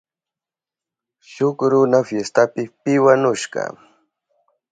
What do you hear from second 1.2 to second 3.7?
Shuk runa fiestapi piwanushka.